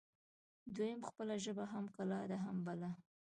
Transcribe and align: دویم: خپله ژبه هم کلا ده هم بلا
دویم: 0.75 0.99
خپله 1.09 1.33
ژبه 1.43 1.65
هم 1.73 1.85
کلا 1.95 2.19
ده 2.29 2.37
هم 2.45 2.57
بلا 2.65 2.91